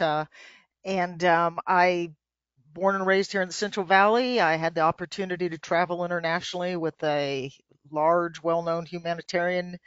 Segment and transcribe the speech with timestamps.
[0.00, 0.26] Uh,
[0.84, 2.12] and um, I
[2.72, 4.40] born and raised here in the Central Valley.
[4.40, 7.50] I had the opportunity to travel internationally with a
[7.90, 9.78] large, well-known humanitarian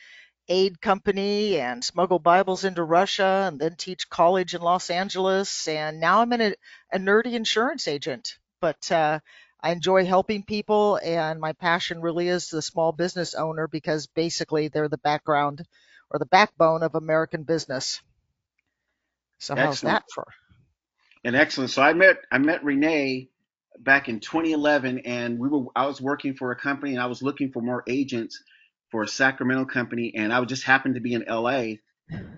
[0.47, 5.67] aid company and smuggle Bibles into Russia and then teach college in Los Angeles.
[5.67, 6.55] And now I'm a,
[6.91, 9.19] a nerdy insurance agent, but uh,
[9.62, 10.99] I enjoy helping people.
[11.03, 15.63] And my passion really is the small business owner because basically they're the background
[16.09, 18.02] or the backbone of American business.
[19.40, 19.95] So how's Excellent.
[19.95, 20.27] that for?
[21.23, 21.71] And excellent.
[21.71, 23.29] So I met I met Renee
[23.79, 27.21] back in 2011, and we were I was working for a company, and I was
[27.21, 28.41] looking for more agents
[28.91, 31.73] for a Sacramento company, and I just happened to be in LA,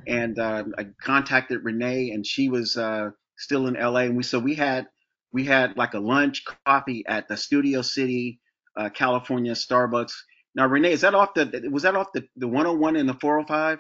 [0.07, 4.39] and uh, I contacted Renee, and she was uh, still in LA, and we so
[4.39, 4.87] we had
[5.31, 8.39] we had like a lunch coffee at the Studio City,
[8.75, 10.13] uh, California Starbucks.
[10.55, 13.79] Now Renee, is that off the was that off the the 101 and the 405?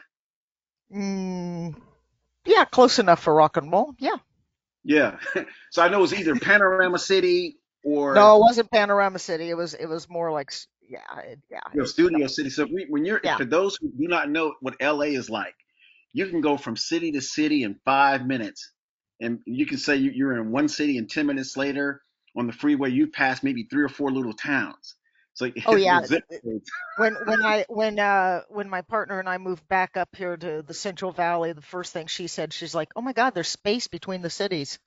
[0.93, 1.75] Mm,
[2.45, 3.93] yeah, close enough for rock and roll.
[3.99, 4.17] Yeah.
[4.83, 5.17] Yeah.
[5.71, 9.49] so I know it was either Panorama City or No, it wasn't Panorama City.
[9.49, 10.51] It was it was more like
[10.89, 12.49] yeah, it, yeah, you know, Studio City.
[12.49, 13.37] So we, when you're yeah.
[13.37, 15.55] for those who do not know what LA is like,
[16.13, 18.71] you can go from city to city in five minutes,
[19.21, 22.01] and you can say you- you're in one city, and ten minutes later
[22.37, 24.95] on the freeway you pass maybe three or four little towns.
[25.33, 26.69] So Oh yeah, the zip codes.
[26.97, 30.63] when when I when uh when my partner and I moved back up here to
[30.63, 33.87] the Central Valley, the first thing she said, she's like, "Oh my God, there's space
[33.87, 34.79] between the cities."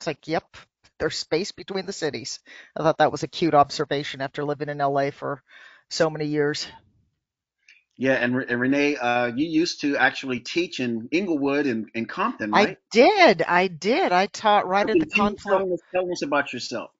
[0.00, 0.56] It's like, "Yep,
[0.98, 2.40] there's space between the cities."
[2.76, 5.42] I thought that was a cute observation after living in LA for
[5.90, 6.66] so many years.
[7.96, 12.54] Yeah, and, and Renee, uh, you used to actually teach in Inglewood and, and Compton,
[12.54, 12.70] right?
[12.70, 14.12] I did, I did.
[14.12, 15.66] I taught right at the confluence.
[15.66, 16.90] tell us, tell us about yourself?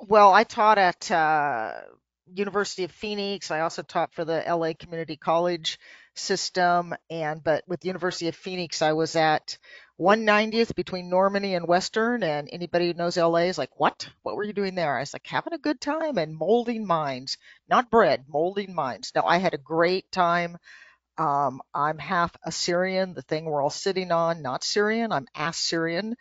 [0.00, 1.72] Well, I taught at uh,
[2.34, 3.50] University of Phoenix.
[3.50, 5.78] I also taught for the LA Community College
[6.14, 9.58] system, and but with University of Phoenix, I was at
[9.98, 12.22] 190th between Normandie and Western.
[12.22, 14.08] And anybody who knows LA is like, "What?
[14.22, 17.38] What were you doing there?" I was like, "Having a good time and molding minds,
[17.68, 20.58] not bread, molding minds." Now, I had a great time.
[21.18, 25.10] Um, I'm half Assyrian, the thing we're all sitting on, not Syrian.
[25.10, 26.16] I'm Assyrian.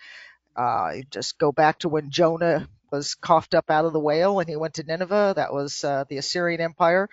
[0.56, 4.50] Uh, just go back to when Jonah was coughed up out of the whale and
[4.50, 5.34] he went to Nineveh.
[5.36, 7.10] That was uh, the Assyrian Empire.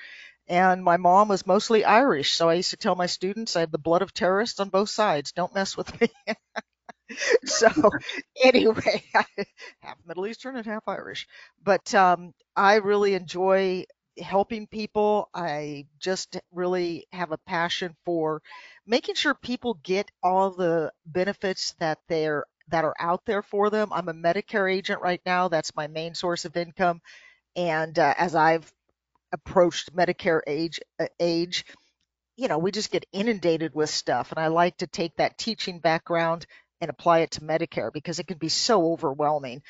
[0.48, 2.34] And my mom was mostly Irish.
[2.34, 4.90] So I used to tell my students I have the blood of terrorists on both
[4.90, 5.32] sides.
[5.32, 6.08] Don't mess with me.
[7.44, 7.68] so
[8.42, 9.02] anyway,
[9.80, 11.26] half Middle Eastern and half Irish.
[11.62, 13.84] But um, I really enjoy
[14.20, 15.28] helping people.
[15.34, 18.42] I just really have a passion for
[18.86, 23.92] making sure people get all the benefits that they're that are out there for them.
[23.92, 25.48] I'm a Medicare agent right now.
[25.48, 27.00] That's my main source of income.
[27.56, 28.72] And uh, as I've
[29.32, 31.66] approached Medicare age uh, age,
[32.36, 34.32] you know, we just get inundated with stuff.
[34.32, 36.46] And I like to take that teaching background
[36.80, 39.62] and apply it to Medicare because it can be so overwhelming.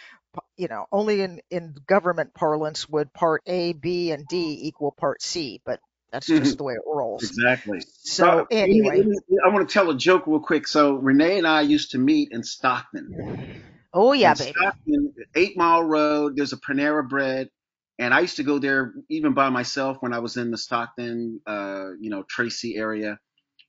[0.56, 5.22] You know, only in, in government parlance would part A, B, and D equal part
[5.22, 5.80] C, but
[6.14, 7.24] that's just the way it rolls.
[7.24, 7.80] Exactly.
[8.04, 9.04] So me, anyway,
[9.44, 10.68] I want to tell a joke real quick.
[10.68, 13.60] So Renee and I used to meet in Stockton.
[13.92, 14.52] oh yeah, In baby.
[14.56, 17.50] Stockton, Eight Mile Road, there's a Panera Bread,
[17.98, 21.40] and I used to go there even by myself when I was in the Stockton,
[21.48, 23.18] uh, you know, Tracy area.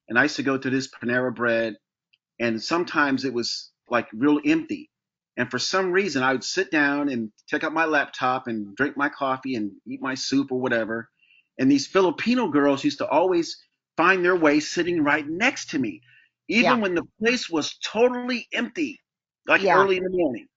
[0.08, 1.78] And I used to go to this Panera Bread,
[2.40, 4.92] and sometimes it was like real empty.
[5.36, 8.96] And for some reason, I would sit down and take out my laptop and drink
[8.96, 11.10] my coffee and eat my soup or whatever.
[11.60, 13.58] And these Filipino girls used to always
[13.98, 16.02] find their way sitting right next to me,
[16.58, 16.78] Yeah.
[16.78, 19.00] even when the place was totally empty,
[19.48, 19.72] like Yeah.
[19.72, 20.48] early in the morning.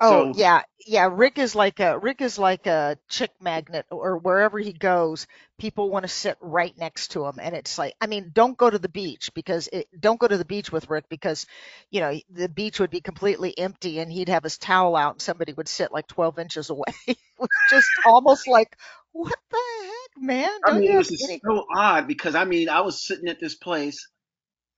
[0.00, 1.08] Oh So yeah, yeah.
[1.12, 5.26] Rick is like a Rick is like a chick magnet, or wherever he goes,
[5.58, 8.70] people want to sit right next to him, and it's like, I mean, don't go
[8.70, 11.46] to the beach because it, don't go to the beach with Rick because,
[11.90, 15.22] you know, the beach would be completely empty, and he'd have his towel out, and
[15.22, 16.84] somebody would sit like 12 inches away.
[17.08, 18.76] It was just almost like,
[19.12, 20.50] what the heck, man?
[20.64, 21.40] I mean, you it have was any?
[21.44, 24.08] so odd because I mean, I was sitting at this place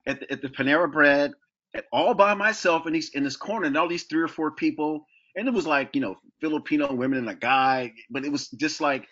[0.06, 1.32] at the, at the Panera Bread
[1.74, 4.52] at, all by myself in these in this corner, and all these three or four
[4.52, 5.06] people,
[5.36, 8.80] and it was like you know Filipino women and a guy, but it was just
[8.80, 9.06] like,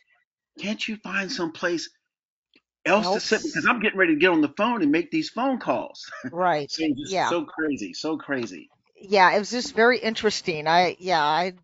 [0.58, 1.90] can't you find some place
[2.84, 3.42] else to sit?
[3.42, 6.10] Because I'm getting ready to get on the phone and make these phone calls.
[6.32, 6.70] Right.
[6.70, 7.30] so Yeah.
[7.30, 8.68] so crazy, so crazy.
[9.00, 9.34] Yeah.
[9.34, 10.66] It was just very interesting.
[10.66, 11.22] I yeah.
[11.22, 11.54] I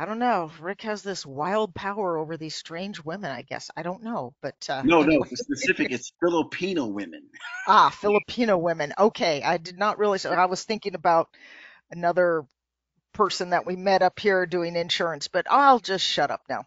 [0.00, 0.50] I don't know.
[0.60, 3.70] Rick has this wild power over these strange women, I guess.
[3.76, 4.32] I don't know.
[4.40, 7.20] But uh, No, no, for specific, it's Filipino women.
[7.68, 8.94] Ah, Filipino women.
[8.98, 9.42] Okay.
[9.42, 10.24] I did not realize.
[10.24, 11.28] I was thinking about
[11.90, 12.46] another
[13.12, 16.64] person that we met up here doing insurance, but I'll just shut up now.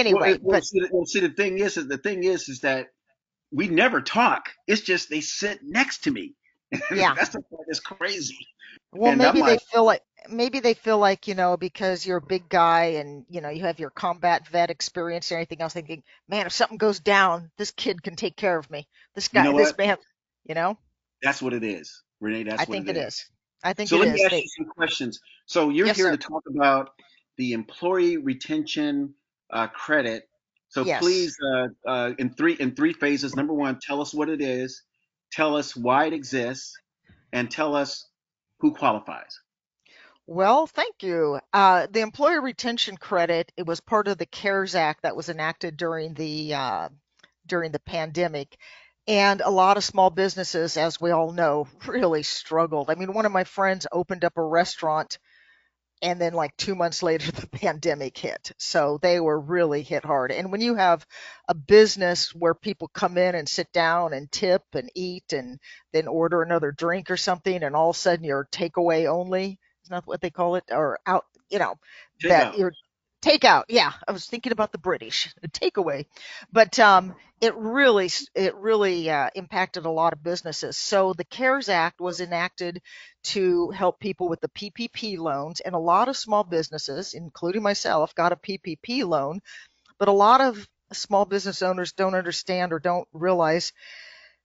[0.00, 2.50] Anyway, it, well, but see, the- well, see, the thing is, is the thing is,
[2.50, 2.88] is that
[3.50, 4.50] we never talk.
[4.66, 6.34] It's just they sit next to me.
[6.94, 8.46] yeah, That's the part that's crazy.
[8.92, 12.22] Well, And maybe they feel like maybe they feel like, you know, because you're a
[12.22, 16.02] big guy and, you know, you have your combat vet experience and everything else, thinking,
[16.28, 18.88] man, if something goes down, this kid can take care of me.
[19.14, 19.78] This you guy, know this what?
[19.78, 19.96] man,
[20.44, 20.78] you know,
[21.22, 22.44] That's what it is, Renee.
[22.56, 23.08] I That's what I think it is.
[23.08, 23.26] is.
[23.62, 23.98] I think it is.
[23.98, 24.24] So let me is.
[24.24, 25.20] ask you some questions.
[25.46, 26.12] So you're yes, here sir.
[26.12, 26.90] to talk about
[27.36, 29.14] the employee retention
[29.52, 30.28] uh, credit.
[30.68, 31.00] So Yes.
[31.00, 33.36] please, uh, uh, in three in three phases.
[33.36, 34.82] Number one, tell us what it is,
[35.32, 36.76] tell us why it exists,
[37.32, 38.08] and tell us
[38.60, 39.38] who qualifies.
[40.26, 41.40] Well, thank you.
[41.52, 45.76] Uh, the employee retention credit, it was part of the CARES Act that was enacted
[45.78, 46.88] during the uh,
[47.46, 48.56] during the pandemic.
[49.06, 52.90] And a lot of small businesses, as we all know, really struggled.
[52.90, 55.18] I mean, one of my friends opened up a restaurant
[56.02, 60.32] and then like two months later the pandemic hit so they were really hit hard
[60.32, 61.06] and when you have
[61.48, 65.58] a business where people come in and sit down and tip and eat and
[65.92, 69.90] then order another drink or something and all of a sudden you're takeaway only is
[69.90, 71.74] not what they call it or out you know
[72.20, 72.58] Take that out.
[72.58, 72.72] you're
[73.22, 76.04] takeout yeah i was thinking about the british takeaway
[76.52, 81.68] but um it really it really uh, impacted a lot of businesses so the cares
[81.68, 82.80] act was enacted
[83.24, 85.60] to help people with the PPP loans.
[85.60, 89.40] And a lot of small businesses, including myself, got a PPP loan.
[89.98, 93.72] But a lot of small business owners don't understand or don't realize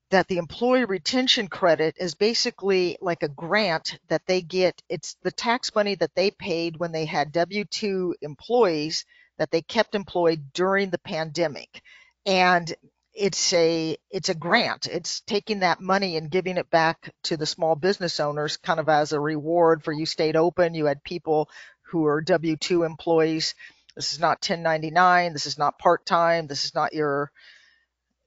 [0.10, 4.82] that the employee retention credit is basically like a grant that they get.
[4.90, 9.06] It's the tax money that they paid when they had W 2 employees
[9.38, 11.82] that they kept employed during the pandemic.
[12.26, 12.74] And
[13.14, 14.88] it's a it's a grant.
[14.88, 18.90] It's taking that money and giving it back to the small business owners kind of
[18.90, 20.74] as a reward for you stayed open.
[20.74, 21.50] You had people
[21.84, 23.56] who are W2 employees.
[23.96, 25.34] This is not 1099.
[25.34, 26.48] This is not part-time.
[26.48, 27.32] This is not your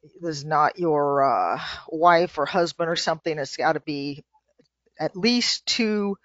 [0.03, 3.39] this is not your uh, wife or husband or something.
[3.39, 4.25] It's got to be
[4.99, 6.17] at least two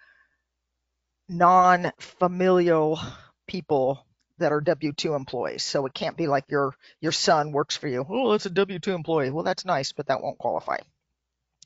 [1.29, 2.99] non-familial
[3.47, 4.05] people
[4.39, 5.63] that are W-2 employees.
[5.63, 8.05] So it can't be like your your son works for you.
[8.07, 9.29] Oh, that's a W-2 employee.
[9.29, 10.77] Well, that's nice, but that won't qualify.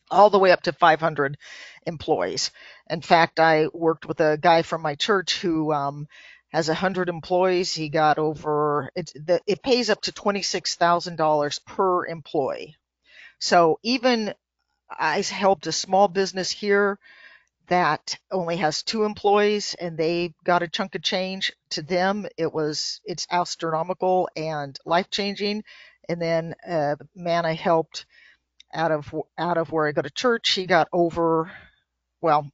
[0.09, 1.37] All the way up to 500
[1.85, 2.51] employees.
[2.89, 6.07] In fact, I worked with a guy from my church who um,
[6.51, 7.73] has 100 employees.
[7.73, 12.77] He got over it's the, it pays up to $26,000 per employee.
[13.39, 14.33] So even
[14.89, 16.99] I helped a small business here
[17.67, 22.51] that only has two employees and they got a chunk of change to them it
[22.53, 25.63] was it's astronomical and life changing
[26.09, 28.05] and then a man i helped
[28.73, 31.51] out of out of where i go to church he got over
[32.21, 32.49] well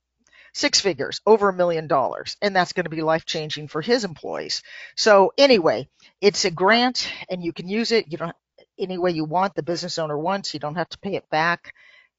[0.57, 4.03] six figures over a million dollars and that's going to be life changing for his
[4.03, 4.63] employees
[4.95, 5.87] so anyway
[6.21, 8.35] it's a grant and you can use it you don't
[8.79, 11.73] any way you want the business owner wants you don't have to pay it back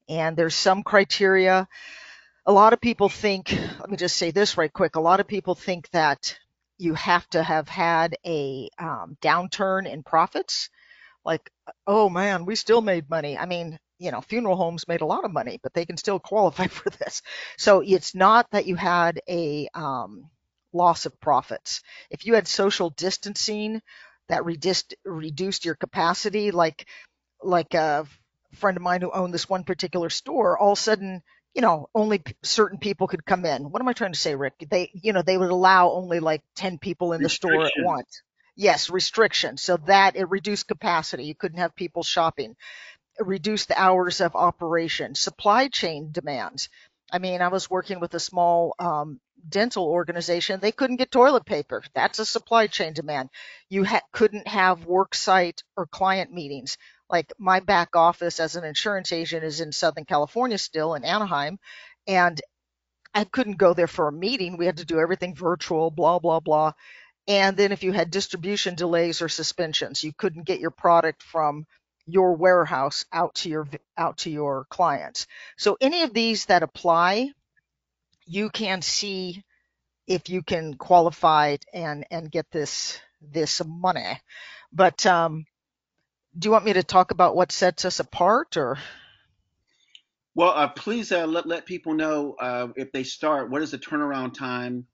[0.07, 1.67] and there's some criteria
[2.45, 4.95] a lot of people think, let me just say this right quick.
[4.95, 6.35] A lot of people think that
[6.79, 10.69] you have to have had a um, downturn in profits.
[11.23, 11.51] Like,
[11.85, 13.37] oh man, we still made money.
[13.37, 16.19] I mean, you know, funeral homes made a lot of money, but they can still
[16.19, 17.21] qualify for this.
[17.57, 20.29] So it's not that you had a um,
[20.73, 21.81] loss of profits.
[22.09, 23.81] If you had social distancing
[24.29, 26.87] that reduced reduced your capacity, like
[27.43, 28.07] like a
[28.55, 31.21] friend of mine who owned this one particular store, all of a sudden
[31.55, 33.71] you know, only certain people could come in.
[33.71, 34.53] What am I trying to say, Rick?
[34.69, 38.21] They, you know, they would allow only like 10 people in the store at once.
[38.55, 39.61] Yes, restrictions.
[39.61, 41.25] So that it reduced capacity.
[41.25, 42.55] You couldn't have people shopping.
[43.19, 45.15] It reduced the hours of operation.
[45.15, 46.69] Supply chain demands.
[47.11, 50.59] I mean, I was working with a small um, dental organization.
[50.59, 51.83] They couldn't get toilet paper.
[51.93, 53.29] That's a supply chain demand.
[53.69, 56.77] You ha- couldn't have work site or client meetings
[57.09, 61.59] like my back office as an insurance agent is in Southern California still in Anaheim,
[62.07, 62.39] and
[63.13, 64.57] I couldn't go there for a meeting.
[64.57, 66.73] We had to do everything virtual, blah, blah, blah.
[67.27, 71.65] And then if you had distribution delays or suspensions, you couldn't get your product from
[72.11, 75.27] your warehouse out to your out to your clients.
[75.57, 77.31] So any of these that apply,
[78.25, 79.43] you can see
[80.07, 84.19] if you can qualify and and get this this money.
[84.73, 85.45] But um,
[86.37, 88.77] do you want me to talk about what sets us apart or
[90.35, 93.49] Well, uh, please uh, let let people know uh, if they start.
[93.49, 94.87] What is the turnaround time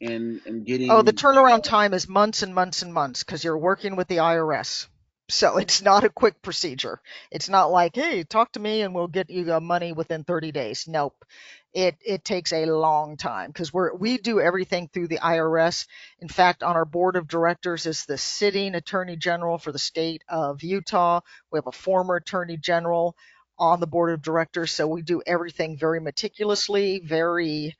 [0.00, 3.58] in in getting oh the turnaround time is months and months and months because you're
[3.58, 4.86] working with the irs
[5.30, 7.00] so it's not a quick procedure.
[7.30, 10.52] It's not like hey talk to me and we'll get you the money within 30
[10.52, 10.86] days.
[10.88, 11.24] Nope.
[11.72, 15.86] It it takes a long time because we're we do everything through the irs
[16.18, 20.22] in fact on our board of directors is the sitting attorney general for the state
[20.28, 21.20] of utah.
[21.52, 23.16] We have a former attorney general
[23.58, 27.76] on the board of directors so we do everything very meticulously very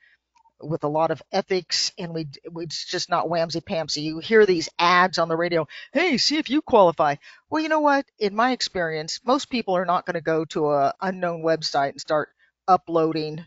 [0.63, 2.27] with a lot of ethics and we
[2.57, 4.03] it's just not whamsy pamsy.
[4.03, 7.15] You hear these ads on the radio, hey, see if you qualify.
[7.49, 8.05] Well, you know what?
[8.19, 12.01] In my experience, most people are not going to go to a unknown website and
[12.01, 12.29] start
[12.67, 13.45] uploading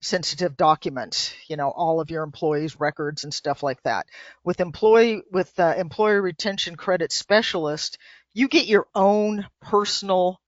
[0.00, 4.06] sensitive documents, you know, all of your employees' records and stuff like that.
[4.44, 7.98] With employee with uh, employee retention credit specialist,
[8.34, 10.40] you get your own personal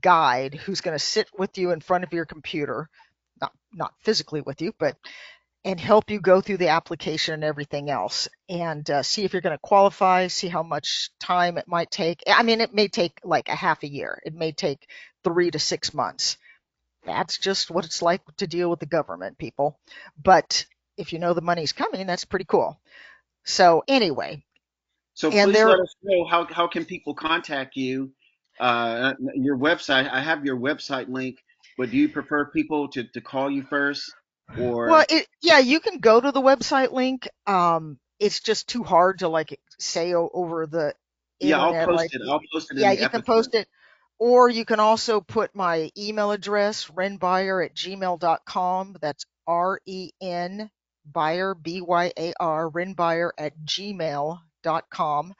[0.00, 2.88] guide who's going to sit with you in front of your computer,
[3.76, 4.96] not physically with you, but
[5.64, 9.42] and help you go through the application and everything else and uh, see if you're
[9.42, 12.22] going to qualify, see how much time it might take.
[12.28, 14.20] I mean, it may take like a half a year.
[14.26, 14.88] It may take
[15.24, 16.34] 3 to 6 months
[17.06, 19.80] that's just what it's like to deal with the government, people.
[20.22, 20.66] But
[20.98, 22.80] if you know the money's coming, that's pretty cool.
[23.44, 24.44] So anyway,
[25.14, 28.12] So please there, let us know how how can people contact you?
[28.60, 30.10] Uh, your website.
[30.10, 31.38] I have your website link,
[31.76, 34.14] but do you prefer people to to call you first
[34.84, 35.06] well, or?
[35.08, 37.28] it, yeah, you can go to the website link.
[37.46, 40.94] Um, it's just too hard to like say o- over the
[41.40, 42.22] Yeah, I'll post Like, it.
[42.28, 43.22] I'll post it yeah, the you can episode.
[43.22, 43.68] post it,
[44.18, 48.96] or you can also put my email address, renbuyer at gmail.com.
[49.00, 50.70] That's R E N
[51.04, 55.34] buyer, B Y A R, renbuyer at gmail.com.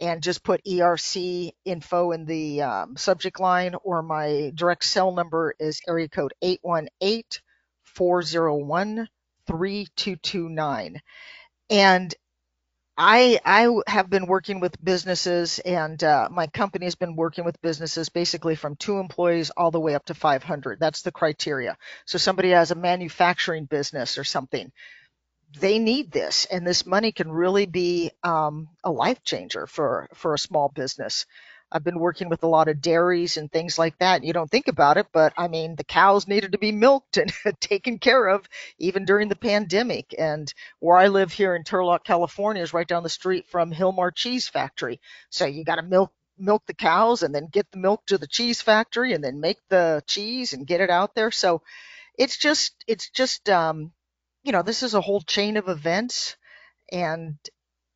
[0.00, 5.54] and just put ERC info in the um, subject line, or my direct cell number
[5.60, 7.24] is area code 818
[7.84, 9.08] 401
[9.46, 11.02] 3229.
[11.70, 12.14] And
[12.96, 17.60] I I have been working with businesses, and uh, my company has been working with
[17.62, 20.80] businesses basically from two employees all the way up to 500.
[20.80, 21.76] That's the criteria.
[22.06, 24.70] So somebody has a manufacturing business or something
[25.58, 30.34] they need this, and this money can really be um, a life changer for for
[30.34, 31.26] a small business.
[31.72, 34.24] I've been working with a lot of dairies and things like that.
[34.24, 37.32] You don't think about it, but I mean, the cows needed to be milked and
[37.60, 40.14] taken care of even during the pandemic.
[40.18, 44.12] And where I live here in Turlock, California, is right down the street from Hilmar
[44.12, 45.00] Cheese Factory.
[45.30, 48.26] So you got to milk milk the cows and then get the milk to the
[48.26, 51.30] cheese factory and then make the cheese and get it out there.
[51.30, 51.62] So
[52.18, 53.92] it's just it's just um,
[54.42, 56.36] you know, this is a whole chain of events.
[56.92, 57.36] And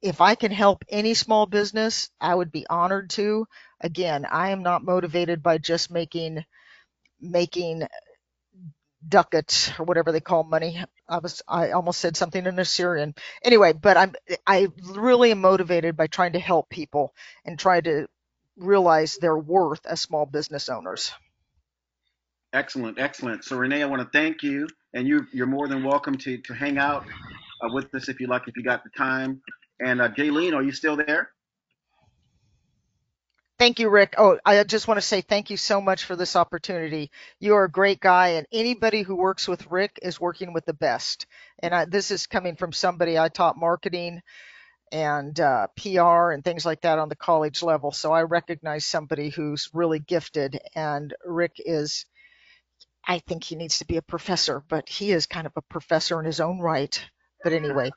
[0.03, 3.47] if I can help any small business, I would be honored to.
[3.81, 6.45] Again, I am not motivated by just making
[7.21, 7.87] making
[9.07, 10.83] ducats or whatever they call money.
[11.09, 13.15] I was I almost said something in Assyrian.
[13.43, 14.15] Anyway, but I'm
[14.47, 18.09] I really am motivated by trying to help people and try to
[18.57, 21.13] realize their worth as small business owners.
[22.53, 23.45] Excellent, excellent.
[23.45, 26.55] So Renee, I want to thank you, and you you're more than welcome to to
[26.55, 27.05] hang out
[27.63, 29.43] uh, with us if you like, if you got the time.
[29.85, 31.31] And uh, Jaylene, are you still there?
[33.59, 34.15] Thank you, Rick.
[34.19, 37.11] Oh, I just want to say thank you so much for this opportunity.
[37.39, 40.75] You are a great guy, and anybody who works with Rick is working with the
[40.75, 41.27] best.
[41.61, 44.23] And I, this is coming from somebody I taught marketing
[44.93, 47.93] and uh, PR and things like that on the college level.
[47.93, 52.07] So I recognize somebody who's really gifted, and Rick is,
[53.06, 56.18] I think he needs to be a professor, but he is kind of a professor
[56.18, 56.99] in his own right.
[57.42, 57.90] But anyway,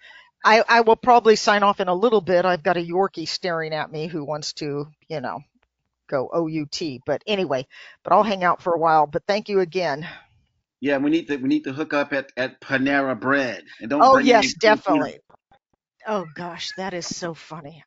[0.43, 2.45] I, I will probably sign off in a little bit.
[2.45, 5.39] I've got a Yorkie staring at me who wants to, you know,
[6.07, 6.81] go OUT.
[7.05, 7.67] But anyway,
[8.03, 9.07] but I'll hang out for a while.
[9.07, 10.07] But thank you again.
[10.79, 14.01] Yeah, we need to we need to hook up at at Panera Bread, and don't
[14.03, 15.19] Oh, yes, definitely.
[16.05, 17.83] Oh gosh, that is so funny.